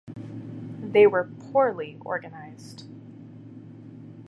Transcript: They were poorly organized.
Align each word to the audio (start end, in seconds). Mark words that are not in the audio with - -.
They 0.81 1.05
were 1.05 1.25
poorly 1.25 1.99
organized. 2.03 2.85